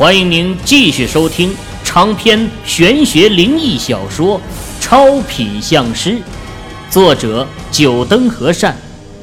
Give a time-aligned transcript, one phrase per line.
[0.00, 1.54] 欢迎您继续收听
[1.84, 4.40] 长篇玄学灵异小说
[4.80, 6.12] 《超品相师》，
[6.90, 8.74] 作者：九灯和善，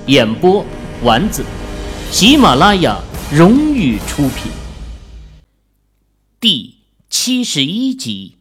[0.06, 0.64] 演播：
[1.02, 1.44] 丸子，
[2.12, 3.02] 喜马拉雅
[3.34, 4.52] 荣誉出品。
[6.40, 6.76] 第
[7.10, 8.36] 七十一集，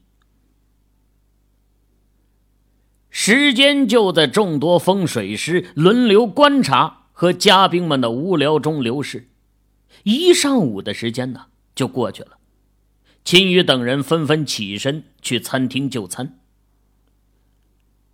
[3.09, 9.31] 时间就在众多风水师轮流观察和嘉宾们的无聊中流逝。
[10.03, 11.47] 一上午的时间呢？
[11.77, 12.39] 就过去了，
[13.23, 16.41] 秦宇等人纷纷起身去餐厅就餐。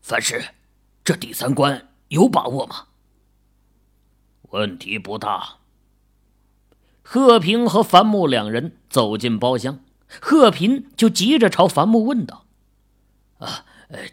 [0.02, 0.42] 范师，
[1.04, 2.88] 这第三关有把握吗？
[4.51, 5.60] 问题不大。
[7.02, 9.84] 贺平和樊木两人走进包厢，
[10.20, 12.46] 贺平就急着朝樊木问道
[13.38, 13.65] ：“啊，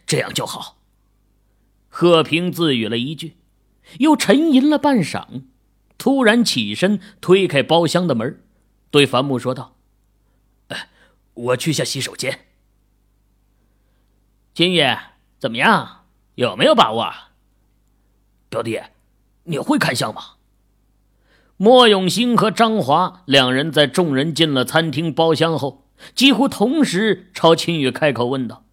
[0.06, 0.78] 这样就好。”
[1.90, 3.38] 贺平自语了一句，
[3.98, 5.44] 又沉吟了半晌，
[5.98, 8.44] 突然起身推开包厢的门。
[8.92, 9.76] 对樊木说道
[10.70, 10.90] ：“哎，
[11.34, 12.48] 我去下洗手间。”
[14.54, 14.84] 秦宇，
[15.38, 16.06] 怎么样？
[16.36, 17.14] 有没有把握？
[18.50, 18.82] 表弟，
[19.44, 20.36] 你会看相吗？
[21.58, 28.66] 莫永兴和张华两人在众人进了餐厅包厢后，几乎同时朝秦宇开口问道：“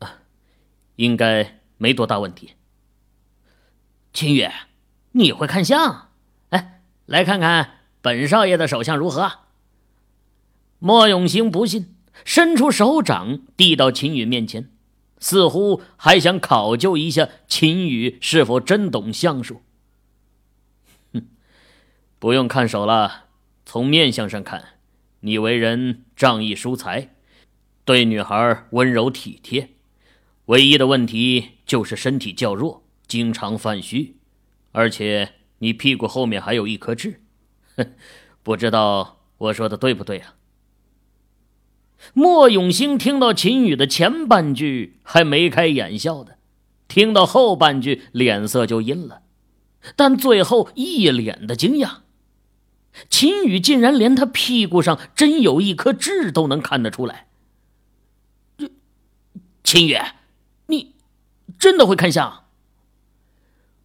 [0.00, 0.18] 啊，
[0.96, 2.54] 应该没多大问题。”
[4.12, 4.48] 秦宇，
[5.12, 6.10] 你会看相？
[6.50, 7.79] 哎，来看看。
[8.02, 9.30] 本少爷的手相如何？
[10.78, 14.70] 莫永兴不信，伸出手掌递到秦宇面前，
[15.18, 19.60] 似乎还想考究一下秦宇是否真懂相术。
[21.12, 21.26] 哼，
[22.18, 23.26] 不用看手了，
[23.66, 24.76] 从面相上看，
[25.20, 27.10] 你为人仗义疏财，
[27.84, 29.68] 对女孩温柔体贴，
[30.46, 34.16] 唯一的问题就是身体较弱，经常犯虚，
[34.72, 37.20] 而且你屁股后面还有一颗痣。
[38.42, 40.34] 不知道我说的对不对啊？
[42.14, 46.38] 莫永兴听到秦宇的前半句还眉开眼笑的，
[46.88, 49.22] 听到后半句脸色就阴了，
[49.96, 51.98] 但最后一脸的惊讶。
[53.08, 57.28] 秦宇竟然连他屁股上真有一颗痣都能看得出来。
[58.56, 58.70] 这，
[59.62, 59.96] 秦宇，
[60.66, 60.96] 你
[61.58, 62.44] 真的会看相？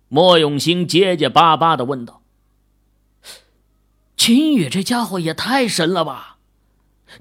[0.07, 2.21] 莫永兴结结巴巴的问道。
[4.25, 6.37] 秦宇这家伙也太神了吧！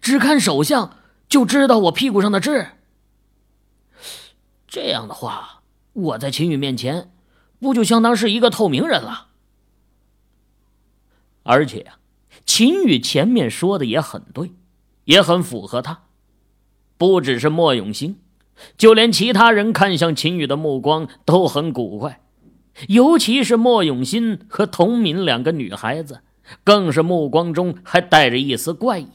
[0.00, 0.96] 只看手相
[1.28, 2.68] 就知道我屁股上的痣。
[4.66, 5.60] 这样的话，
[5.92, 7.10] 我在秦宇面前
[7.60, 9.26] 不就相当是一个透明人了？
[11.42, 11.98] 而且呀，
[12.46, 14.52] 秦宇前面说的也很对，
[15.04, 16.04] 也很符合他。
[16.96, 18.16] 不只是莫永兴，
[18.78, 22.22] 就连其他人看向秦宇的目光都很古怪，
[22.88, 26.22] 尤其是莫永新和童敏两个女孩子。
[26.62, 29.08] 更是目光中还带着一丝怪异，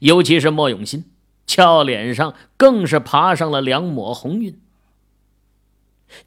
[0.00, 1.04] 尤其是莫永新，
[1.46, 4.60] 俏脸上更是爬上了两抹红晕。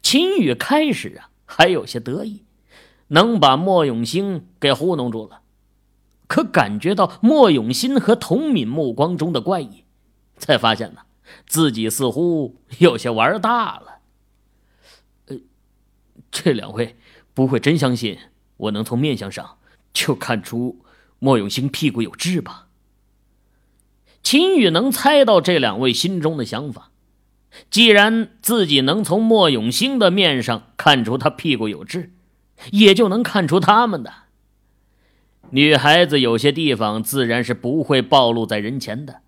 [0.02, 2.44] 秦宇开始啊还有些得意，
[3.08, 5.42] 能把莫永兴给糊弄住了，
[6.26, 9.84] 可感觉到莫永新和童敏目光中的怪异，
[10.36, 11.02] 才发现呢
[11.46, 14.00] 自己似乎有些玩大了。
[15.26, 15.36] 呃，
[16.30, 16.96] 这两位
[17.34, 18.18] 不会真相信
[18.56, 19.58] 我能从面相上？
[19.96, 20.84] 就看出
[21.18, 22.66] 莫永兴屁股有痣吧。
[24.22, 26.90] 秦宇能猜到这两位心中的想法。
[27.70, 32.12] 既然自己能从莫永兴的面上看出他屁股有痣，
[32.70, 34.12] 也就能看出他们的。
[35.50, 39.22] 女孩子有些地方自然是不会暴露在人前的。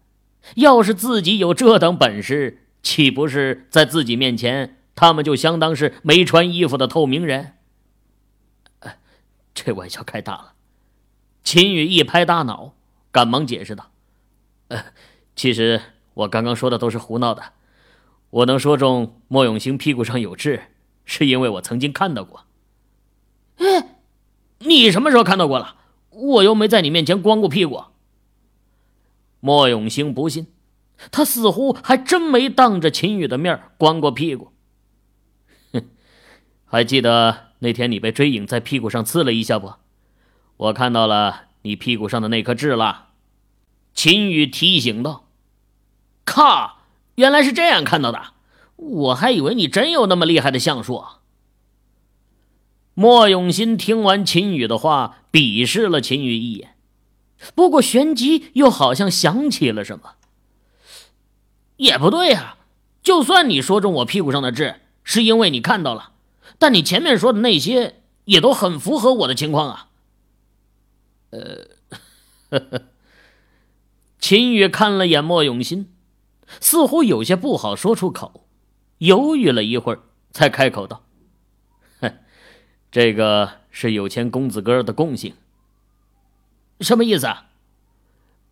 [0.56, 7.54] 要是自己有这等本事，岂不是在自己面前，他们就相当是没穿衣服的透明人？
[9.54, 10.52] 这玩笑开大了。
[11.50, 12.74] 秦宇一拍大脑，
[13.10, 13.90] 赶忙解释道
[14.68, 14.84] ：“呃，
[15.34, 15.80] 其实
[16.12, 17.54] 我刚刚说的都是胡闹的。
[18.28, 20.64] 我能说中莫永兴屁股上有痣，
[21.06, 22.44] 是因为我曾经看到过。
[23.56, 23.96] ”“哎，
[24.58, 25.76] 你什么时候看到过了？
[26.10, 27.82] 我又没在你面前光过屁股。”
[29.40, 30.48] 莫永兴不信，
[31.10, 34.52] 他似乎还真没当着秦宇的面光过屁股。
[35.72, 35.88] 哼，
[36.66, 39.72] 还记得那天你被追影在屁股上刺了一下不？
[40.58, 43.10] 我看到了你屁股上的那颗痣了，
[43.94, 45.24] 秦宇提醒道
[46.26, 46.78] ：“靠，
[47.14, 48.32] 原来是这样看到的，
[48.74, 51.04] 我还以为你真有那么厉害的相术。”
[52.94, 56.74] 莫永新听完秦宇的话，鄙视了秦宇一眼，
[57.54, 60.14] 不过旋即又好像想起了什么，
[61.76, 62.56] 也不对啊，
[63.00, 66.10] 就算你说中我屁股上的痣是因为你看到了，
[66.58, 69.87] 但你前面说的那些也都很符合我的情况啊。
[71.30, 71.66] 呃，
[74.18, 75.92] 秦宇看了眼莫永新，
[76.60, 78.46] 似乎有些不好说出口，
[78.98, 81.04] 犹豫了一会儿，才开口道
[82.00, 82.14] ：“哼，
[82.90, 85.34] 这个是有钱公子哥的共性。
[86.80, 87.46] 什么意思啊？”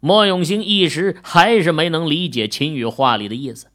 [0.00, 3.68] 莫永兴一时还是没能理解秦宇话里的意思。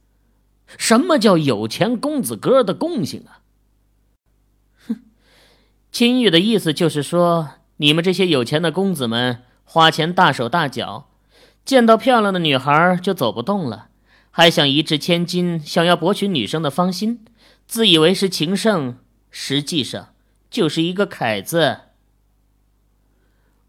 [0.78, 3.42] 什么叫有钱公子哥的共性啊？
[4.86, 5.02] 哼，
[5.90, 7.50] 秦宇的意思就是说，
[7.82, 11.08] 你们这些有钱的公子们花钱大手大脚，
[11.64, 13.88] 见到漂亮的女孩就走不动了，
[14.30, 17.24] 还想一掷千金，想要博取女生的芳心，
[17.66, 18.98] 自以为是情圣，
[19.32, 20.10] 实际上
[20.48, 21.80] 就是一个凯子。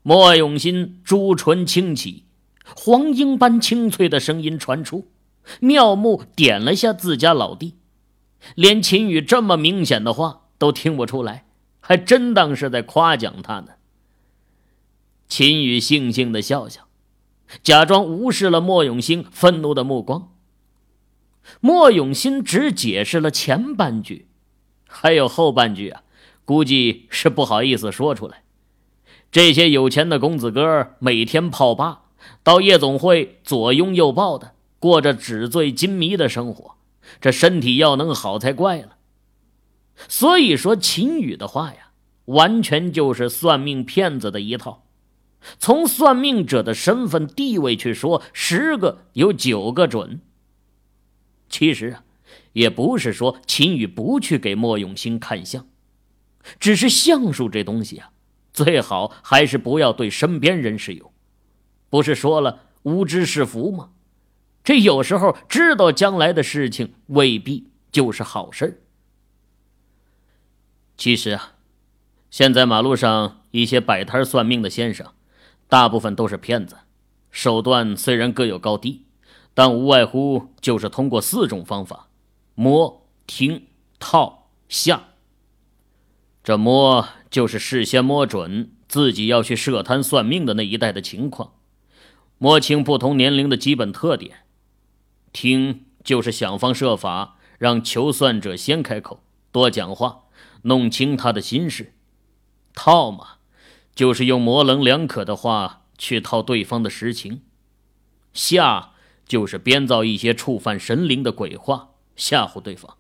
[0.04, 2.26] 莫永新朱唇轻启。
[2.76, 5.08] 黄莺般清脆的声音传出，
[5.60, 7.78] 妙木点了下自家老弟，
[8.54, 11.46] 连秦宇这么明显的话都听不出来，
[11.80, 13.70] 还真当是在夸奖他呢。
[15.36, 16.88] 秦宇悻悻的笑笑，
[17.64, 20.32] 假装无视了莫永兴愤怒的目光。
[21.60, 24.28] 莫永兴只解释了前半句，
[24.88, 26.04] 还有后半句啊，
[26.46, 28.44] 估计是不好意思说出来。
[29.32, 32.02] 这些有钱的公子哥每天泡吧。
[32.44, 36.76] 到夜总会左拥右抱的，过着纸醉金迷的生活，
[37.20, 38.98] 这身体要能好才怪了。
[40.08, 41.90] 所以说，秦宇的话呀，
[42.26, 44.82] 完全就是算命骗子的一套。
[45.60, 50.22] 从算命者的身份地位去说，十个有九个准。
[51.50, 52.04] 其实啊，
[52.54, 55.68] 也不是说秦宇不去给莫永兴看相，
[56.60, 58.12] 只是相术这东西啊，
[58.52, 61.12] 最好还是不要对身边人使用。
[61.90, 63.92] 不是说了无知是福吗？
[64.64, 68.82] 这有时候知道将来的事情未必就是好事
[70.96, 71.54] 其实啊，
[72.32, 75.12] 现在马路上一些摆摊算命的先生，
[75.74, 76.78] 大部分都是骗子，
[77.32, 79.08] 手段虽然各有高低，
[79.56, 82.10] 但无外乎就是通过四种方法：
[82.54, 83.66] 摸、听、
[83.98, 85.06] 套、下。
[86.44, 91.54] 这摸就是事先摸准自己要去设摊算命的那一带的情况。
[92.38, 94.46] 摸清不同年龄的基本特点，
[95.32, 100.26] 听就是想方设法让求算者先开口，多讲话，
[100.62, 101.86] 弄清他的心事；
[102.76, 103.38] 套嘛，
[103.96, 107.42] 就是用模棱两可的话去套对方的实情；
[108.34, 108.92] 吓
[109.28, 112.98] 就是编造一些触犯神灵的鬼话吓唬对方。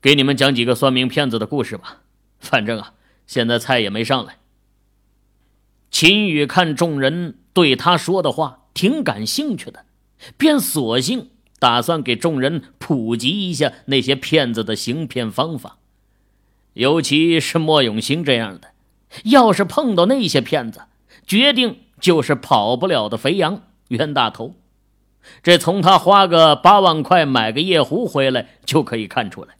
[0.00, 2.02] 给你们讲几个算命骗子的故事吧，
[2.38, 2.94] 反正啊，
[3.26, 4.38] 现在菜也没上来。
[5.90, 7.38] 秦宇看众人。
[7.56, 9.86] 对他说的话挺感兴趣的，
[10.36, 15.78] 便索性打算给众人普及一下那些骗子的行骗方法。
[16.74, 18.72] 尤其是莫永兴这样的，
[19.24, 20.82] 要是碰到那些骗子，
[21.26, 24.54] 决定就是跑不了的肥羊冤大头。
[25.42, 29.56] 这从他花个八万块买个夜壶回来就可以看出来。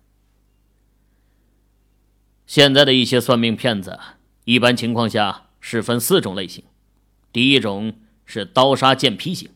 [2.47, 3.99] 现在的一些算命骗子，
[4.45, 6.63] 一般情况下是分四种类型。
[7.33, 7.95] 第一种
[8.25, 9.51] 是刀杀剑劈型，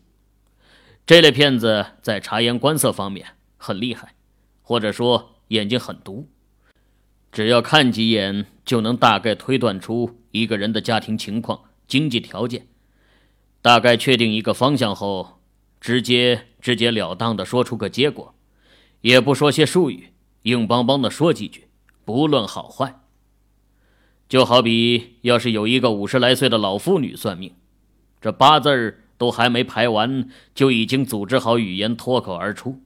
[1.07, 4.15] 这类骗子在察言观色方面很厉害，
[4.63, 6.29] 或者说眼睛很毒，
[7.33, 12.67] 只要看几眼就能大概推断出一个人的家庭情况、经济条件，
[13.63, 15.41] 大概确定一个方向后，
[15.81, 18.35] 直接直截了当的说出个结果，
[19.01, 20.09] 也不说些术语，
[20.43, 21.69] 硬邦邦的说几句，
[22.05, 23.01] 不论好坏。
[24.29, 27.55] 就好比要是有一个五十来岁的老妇女算命。
[28.21, 32.81] 这八字儿都还没排完，就已经组织好语言脱口而出，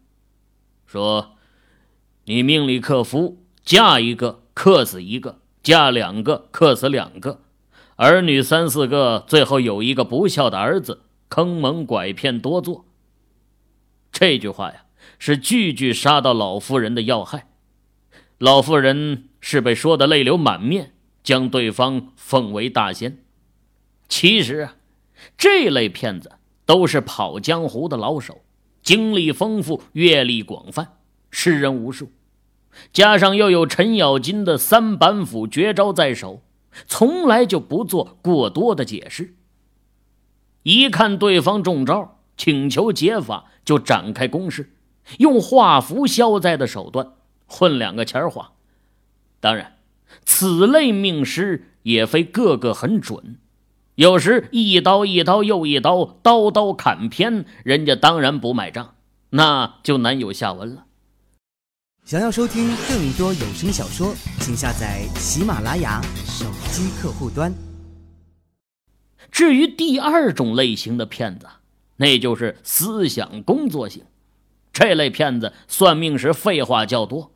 [0.86, 1.36] 说
[2.24, 7.40] ：“你命里克夫，嫁一个克死一个，嫁两个克死两个，
[7.96, 12.84] 儿女三四个，最后有一个不孝的儿子，坑蒙拐骗多做。”
[14.12, 14.84] 这句话呀，
[15.18, 17.48] 是句句杀到老妇人的要害。
[18.38, 20.92] 老妇人是被说的泪流满面，
[21.22, 23.24] 将对方奉为大仙。
[24.08, 24.76] 其实啊。
[25.38, 26.32] 这类骗子
[26.66, 28.42] 都是跑江湖的老手，
[28.82, 30.98] 经历丰富，阅历广泛，
[31.30, 32.12] 识人无数，
[32.92, 36.42] 加上又有程咬金的三板斧绝招在手，
[36.86, 39.34] 从来就不做过多的解释。
[40.62, 44.72] 一看对方中招，请求解法，就展开攻势，
[45.18, 47.12] 用画符消灾的手段
[47.46, 48.52] 混两个钱花。
[49.40, 49.76] 当然，
[50.24, 53.36] 此类命师也非个个很准。
[53.96, 58.94] 有时一刀一刀又一刀，刀刀砍偏，人家当然不买账，
[59.30, 60.86] 那就难有下文了。
[62.04, 67.50] 想要收听更多有声小说，请下载喜马拉雅手机客户端。
[69.30, 71.46] 至于第二种类型的骗子，
[71.96, 74.02] 那就是思想工作型。
[74.70, 77.30] 这类骗子算命时废话较多，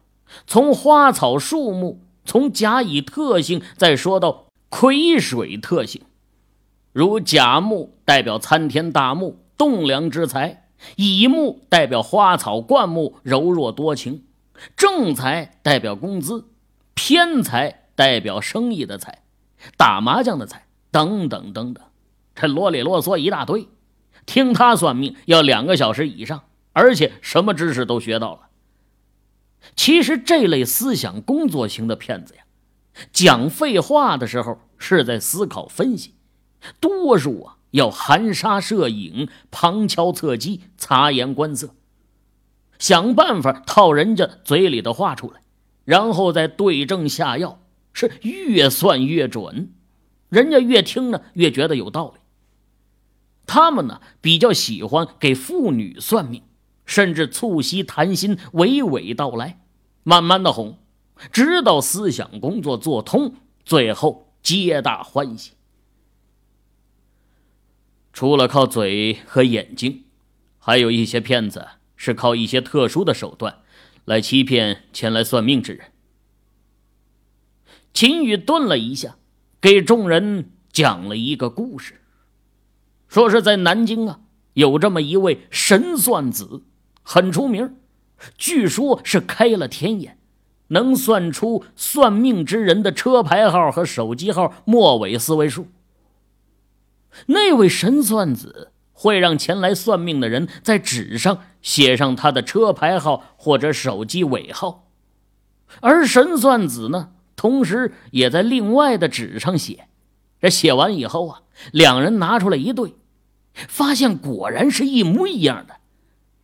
[0.47, 6.03] 从花草树木，从甲乙特性，再说到癸水特性。
[6.93, 10.59] 如甲木代表参天大木，栋梁之才；
[10.97, 14.25] 乙木代表花草灌木，柔弱多情；
[14.77, 16.49] 正财代表工资，
[16.95, 19.23] 偏财代表生意的财，
[19.77, 21.85] 打麻将的财，等等等等。
[22.35, 23.69] 这啰里啰嗦一大堆，
[24.27, 26.45] 听他算命要两个小时以上。
[26.73, 28.43] 而且什么知识都学到了。
[29.75, 32.43] 其实这类思想工作型的骗子呀，
[33.13, 36.15] 讲废话的时候是在思考分析，
[36.79, 41.75] 多数啊要含沙射影、旁敲侧击、察言观色，
[42.79, 45.41] 想办法套人家嘴里的话出来，
[45.85, 47.61] 然后再对症下药，
[47.93, 49.73] 是越算越准，
[50.29, 52.21] 人家越听呢越觉得有道理。
[53.47, 56.43] 他们呢比较喜欢给妇女算命。
[56.89, 59.61] 甚至促膝谈心，娓娓道来，
[60.05, 60.79] 慢慢的哄，
[61.31, 65.53] 直到思想工作做通，最后皆大欢喜。
[68.11, 70.05] 除了靠嘴和眼睛，
[70.59, 71.67] 还有一些骗子
[71.99, 73.59] 是靠一些特殊的手段
[74.07, 75.93] 来欺骗前来算命之人。
[77.93, 79.17] 秦宇顿了一下，
[79.61, 82.01] 给众人讲了一个故事，
[83.09, 84.21] 说是在南京啊，
[84.55, 86.63] 有这么一位神算子。
[87.03, 87.77] 很出名，
[88.37, 90.19] 据说是开了天眼，
[90.69, 95.69] 能算出算命之人的车牌号和手机号末尾四位数。
[97.27, 104.89] 那位神算子会让前来算命的人在纸上写上他的车牌号或者手机尾号，
[105.79, 109.87] 而神算子呢，同时也在另外的纸上写。
[110.41, 112.97] 这写完以后啊，两人拿出来一对，
[113.53, 115.77] 发现果然是一模一样的。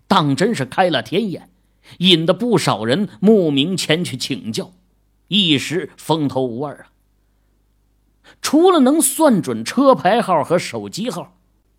[0.07, 1.51] 当真是开了天眼，
[1.99, 4.71] 引得不少人慕名前去请教，
[5.27, 6.87] 一时风头无二啊。
[8.41, 11.37] 除了能算准车牌号和手机号，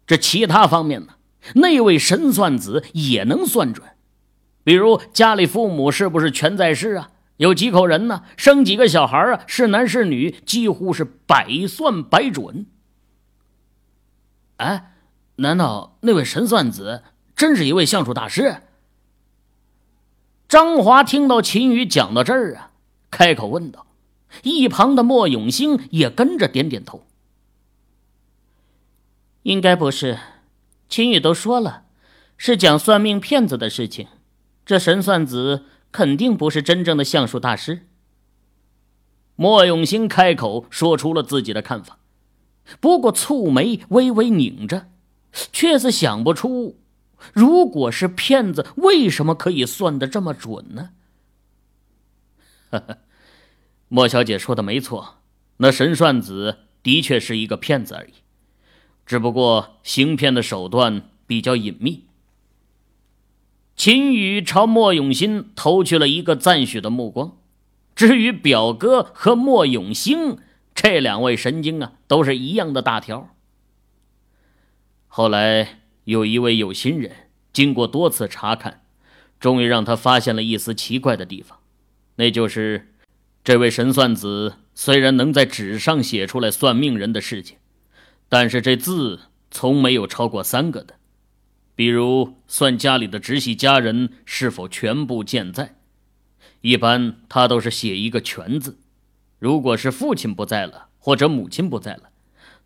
[0.07, 1.13] 这其他方面呢？
[1.53, 3.87] 那位神算子也能算准，
[4.63, 7.11] 比如家里父母是不是全在世啊？
[7.37, 8.23] 有几口人呢？
[8.37, 9.43] 生几个小孩啊？
[9.45, 10.31] 是男是女？
[10.45, 12.65] 几乎是百算百准。
[14.57, 14.93] 哎，
[15.35, 17.03] 难道那位神算子？
[17.35, 18.61] 真是一位相术大师。
[20.47, 22.71] 张华听到秦宇讲到这儿啊，
[23.11, 23.85] 开口问道
[24.43, 27.05] ：“一旁的莫永兴也跟着点点头。
[29.45, 30.17] 应该不是，
[30.89, 31.83] 秦宇都说了，
[32.35, 34.07] 是讲算命骗子的事情。
[34.65, 37.87] 这神算子肯定不是真正的相术大师。”
[39.37, 41.99] 莫永兴开口说出了自己的看法，
[42.79, 44.87] 不过蹙眉微微拧着，
[45.51, 46.79] 却是想不出。
[47.31, 50.89] 如果是骗子，为什么可以算得这么准呢？
[52.71, 52.97] 呵呵，
[53.89, 55.17] 莫小姐说的没错，
[55.57, 58.13] 那神算子的确是一个骗子而已，
[59.05, 62.05] 只不过行骗的手段比较隐秘。
[63.75, 67.37] 秦宇朝莫永新投去了一个赞许的目光。
[67.95, 70.37] 至于表哥和莫永兴
[70.73, 73.29] 这两位神经啊，都是一样的大条。
[75.07, 75.79] 后来。
[76.05, 77.11] 有一位有心人，
[77.51, 78.83] 经过多次查看，
[79.39, 81.57] 终于让他发现了一丝奇怪的地方，
[82.17, 82.93] 那就是
[83.43, 87.57] 这位神算子虽然能在纸上写出来算命人的事情，
[88.37, 90.95] 但是这字从没有超过三个的。
[91.73, 95.77] 比如算家里的直系家人是否全部健在，
[96.59, 98.73] 一般他都是写一个全字；
[99.39, 102.09] 如果是父亲不在了，或者母亲不在了，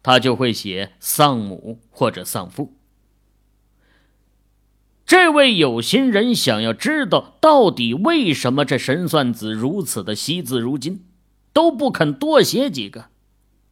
[0.01, 2.73] 他就会写丧母或者丧父。
[5.05, 11.05] 这位有心人想要知道到底为什么这神算子如此的惜字如金，
[11.53, 13.09] 都不肯多写几个。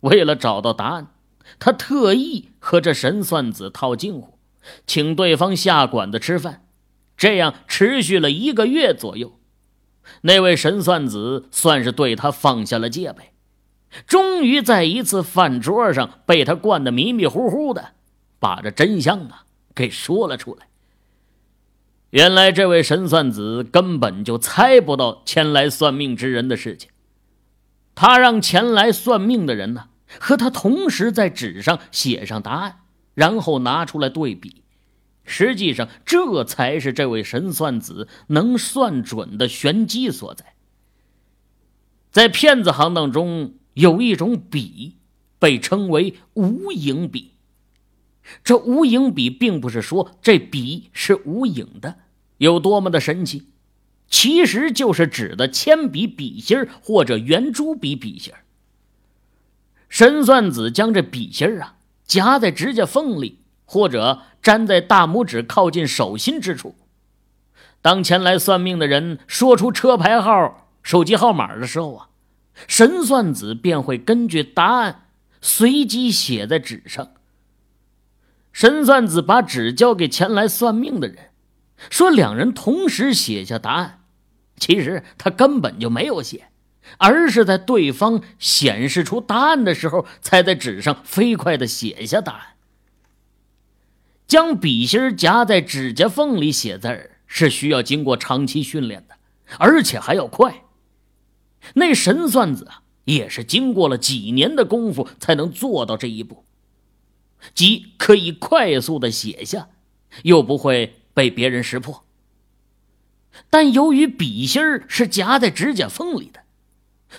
[0.01, 1.08] 为了找到答案，
[1.60, 4.38] 他特意和这神算子套近乎，
[4.86, 6.66] 请对方下馆子吃饭，
[7.16, 9.39] 这样持续了一个月左右。
[10.22, 13.34] 那位神算子算是对他放下了戒备，
[14.06, 17.94] 终于在一次饭桌上被他灌得迷迷糊糊的，
[18.39, 19.44] 把这真相啊
[19.75, 20.68] 给说了出来。
[22.12, 26.89] 原来这位神算子根本就猜不到前来算命之人的事情，
[27.94, 29.88] 他让前来算命的人呢
[30.20, 32.80] 和他同时在纸上写上答案，
[33.14, 34.64] 然后拿出来对比。
[35.26, 40.54] 实际上，这才是这位神算子能算准的玄机所在。
[42.12, 44.96] 在骗子行当中，有一种笔
[45.38, 47.34] 被称为无影笔，
[48.44, 51.98] 这无影笔并不是说这笔是无影的，
[52.38, 53.50] 有多么的神奇，
[54.10, 58.34] 其实就是指的铅笔笔芯或者圆珠笔笔芯
[59.89, 61.75] 神算子将这笔芯儿啊
[62.06, 66.75] 夹在指甲缝里，或者粘在大拇指靠近手心之处。
[67.82, 72.10] 当前来算命的人说出车牌号、手机号码的时候啊，
[72.67, 75.03] 神算子便会根据答案
[75.41, 77.12] 随机写在纸上。
[78.51, 81.17] 神算子把纸交给前来算命的人，
[81.89, 84.01] 说两人同时写下答案。
[84.58, 86.47] 其实他根本就没有写，
[86.98, 92.41] 而是在对方显示出答案的时候，才在纸上飞快的写下答案。
[94.27, 97.12] 将笔芯夹在指甲缝里写字儿。
[97.29, 99.17] 是需要经过长期训练的，
[99.60, 100.63] 而且还要快。
[101.74, 106.46] 那神算子啊，也是经过了几年的功夫才能做到这一步，
[107.53, 109.67] 即可以快速的写下，
[110.24, 112.06] 又不会被别人识破。
[113.50, 116.39] 但由于笔芯儿是夹在指甲缝里的，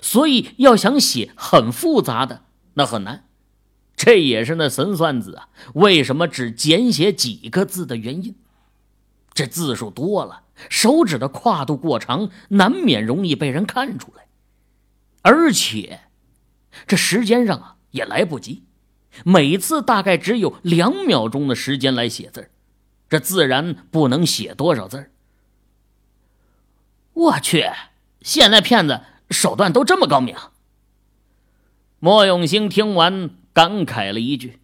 [0.01, 3.25] 所以要想写很复杂的，那很难。
[3.97, 8.37] 这也是那神算子啊，为什么只简写几个字的原因。
[9.33, 14.27] 这字数多了，手指的跨度过长，难免容易被人看出来。
[15.23, 16.03] 而且，
[16.87, 18.65] 这时间上啊也来不及，
[19.25, 22.51] 每次大概只有两秒钟的时间来写字
[23.09, 25.11] 这自然不能写多少字
[27.15, 27.65] 我去，
[28.21, 30.37] 现在骗子手段都这么高明。
[31.99, 34.61] 莫永兴听完感慨了一句：“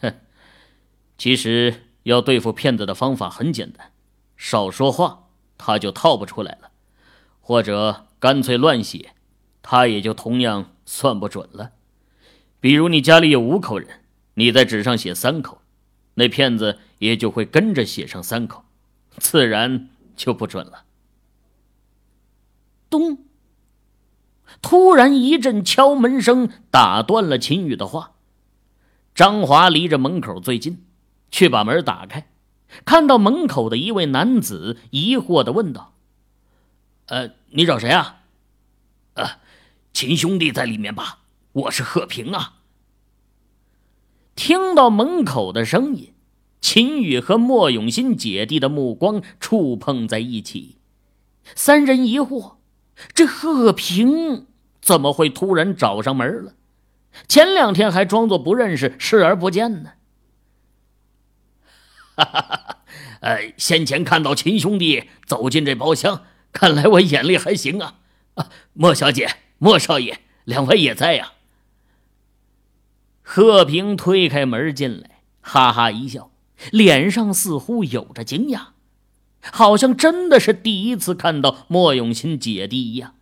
[0.00, 0.14] 哼，
[1.16, 3.92] 其实。”要对付骗子的方法很简单，
[4.34, 6.70] 少说话，他就套不出来了；
[7.42, 9.14] 或者干脆乱写，
[9.60, 11.72] 他也就同样算不准了。
[12.60, 15.60] 比如你家里有五口人，你在纸上写三口，
[16.14, 18.64] 那骗子也就会跟着写上三口，
[19.18, 20.84] 自然就不准了。
[22.88, 23.18] 咚！
[24.60, 28.12] 突然一阵敲门声打断了秦宇的话。
[29.14, 30.84] 张华离着门口最近。
[31.30, 32.30] 去把门打开，
[32.86, 35.92] 看到门口的一位男子，疑惑的问道
[37.04, 38.22] ：“呃，你找谁啊
[39.12, 39.32] ？”“呃，
[39.92, 41.18] 秦兄弟在里面吧？
[41.52, 42.54] 我是贺平啊。”
[44.34, 46.14] 听到门口的声音，
[46.62, 50.78] 秦宇和莫永新姐弟的目光触碰在一起，
[51.54, 52.54] 三人疑惑：
[53.14, 54.46] 这贺平
[54.80, 56.54] 怎么会突然找上门了？
[57.26, 59.92] 前两天还装作不认识、视而不见呢？
[62.16, 62.76] 哈哈！
[63.20, 67.80] 呃，先前看到秦兄弟走进这包厢，看来我眼力还行。
[67.80, 67.96] 啊，
[68.72, 71.32] 莫小姐、莫少爷，两位也在呀。
[73.22, 76.30] 贺平推开门进来，哈哈一笑，
[76.70, 78.68] 脸上似乎有着惊讶，
[79.40, 83.14] 好像真的是第一次看到莫永新姐弟一样。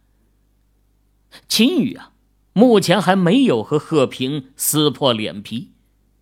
[1.48, 2.12] 秦宇啊，
[2.52, 5.72] 目前还没有和贺平撕破脸皮，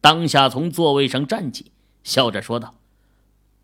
[0.01, 1.73] 当下从座位上站起。
[2.03, 2.75] 笑着说道：“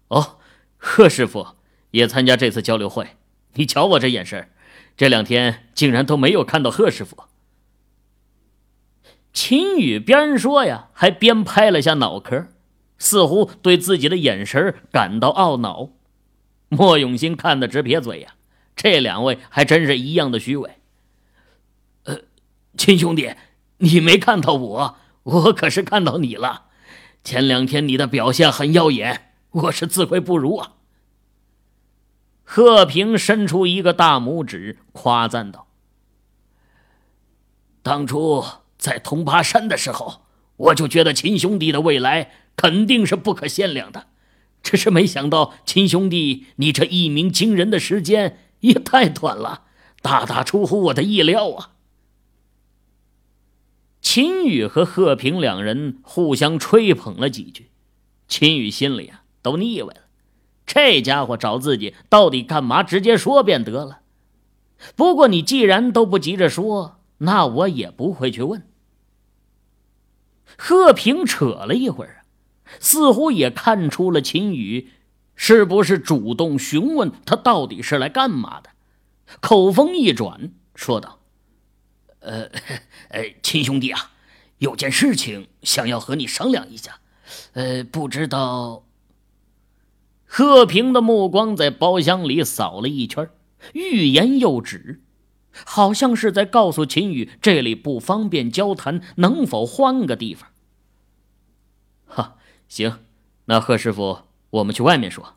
[0.08, 0.38] 哦，
[0.78, 1.48] 贺师傅
[1.90, 3.16] 也参加这次交流会。
[3.54, 4.48] 你瞧我这眼神，
[4.96, 7.24] 这两天竟然都没有看到贺师傅。”
[9.32, 12.46] 秦宇边说呀，还边拍了下脑壳，
[12.98, 15.90] 似乎对自己的眼神感到懊恼。
[16.70, 18.34] 莫永兴看得直撇嘴呀，
[18.76, 20.76] 这两位还真是一样的虚伪。
[22.04, 22.20] 呃，
[22.78, 23.34] 秦兄弟，
[23.78, 26.66] 你没看到我，我可是看到你了。
[27.24, 30.76] 前两天你的表现很耀眼，我是自愧不如啊。
[32.44, 35.66] 贺平伸出一个大拇指，夸赞道
[37.82, 38.44] ：“当初
[38.78, 40.22] 在铜巴山的时候，
[40.56, 44.06] 我就觉得秦兄弟的未来肯定是不可限量的，
[44.62, 49.64] 只是没想到秦兄弟你这一鸣惊人的时间也太短了，
[50.02, 51.72] 大大出乎我的意料啊。”
[54.02, 57.70] 秦宇和贺平两人互相吹捧了几句，
[58.26, 60.02] 秦宇心里啊都腻歪了。
[60.66, 62.82] 这家伙找自己到底干嘛？
[62.82, 64.00] 直接说便得了。
[64.96, 68.66] 不过你既然都不急着说，那我也不会去问。
[70.56, 72.19] 贺平扯了一会儿，
[72.78, 74.90] 似乎也看出了秦宇
[75.34, 78.70] 是不是主动询问他到底是来干嘛的，
[79.40, 81.18] 口风一转，说道。
[82.20, 82.50] 呃，
[83.08, 84.10] 呃，秦兄弟啊，
[84.58, 87.00] 有件事情想要和你商量一下。
[87.54, 88.84] 呃，不知道。
[90.26, 93.30] 贺平的目光在包厢里扫了一圈，
[93.72, 95.00] 欲言又止，
[95.50, 100.49] 好像是在告诉秦宇这里不方便交谈，能否换个地方。
[102.70, 103.00] 行，
[103.46, 105.34] 那贺师傅，我们去外面说。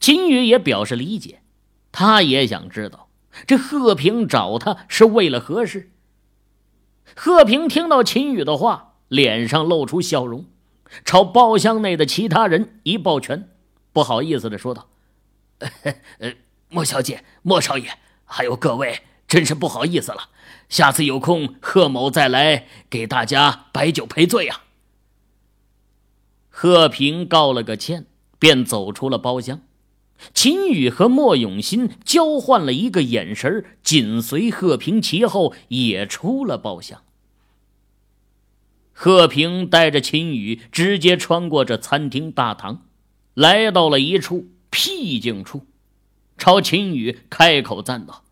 [0.00, 1.40] 秦宇也表示理解，
[1.92, 3.08] 他也想知道
[3.46, 5.92] 这贺平找他是为了何事。
[7.14, 10.46] 贺平听到秦宇的话，脸上露出笑容，
[11.04, 13.48] 朝包厢内的其他人一抱拳，
[13.92, 14.88] 不好意思的说道
[16.18, 16.34] ：“呃，
[16.70, 20.30] 莫小姐，莫少爷，还有各位，真是不好意思了。
[20.68, 24.62] 下次有空，贺某再来给大家摆酒赔罪啊。”
[26.56, 28.06] 贺平告了个歉，
[28.38, 29.62] 便走出了包厢。
[30.32, 37.02] 秦宇和莫永新交换了一个眼神，紧随贺平其后，也出了包厢。
[38.92, 42.86] 贺平带着秦宇直接穿过这餐厅大堂，
[43.34, 45.66] 来到了一处僻静处，
[46.38, 48.22] 朝秦宇开口赞道：“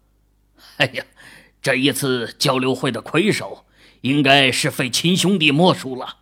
[0.79, 1.05] 哎呀，
[1.61, 3.65] 这一次交流会的魁首，
[4.03, 6.19] 应该是非秦兄弟莫属了。”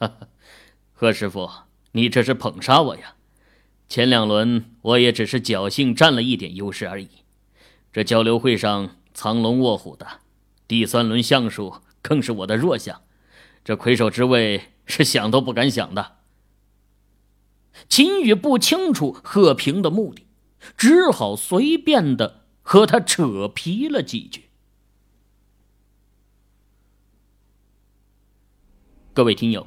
[0.00, 0.28] 哈哈。
[0.98, 1.50] 贺师傅，
[1.92, 3.16] 你这是捧杀我呀！
[3.86, 7.08] 前两轮我也只是侥幸占了一点优势而已。
[7.92, 10.20] 这交流会上藏龙卧虎的，
[10.66, 13.02] 第三轮相术更是我的弱项，
[13.62, 16.16] 这魁首之位是想都不敢想的。
[17.90, 20.26] 秦宇不清楚贺平的目的，
[20.78, 24.46] 只好随便的和他扯皮了几句。
[29.12, 29.66] 各位听友。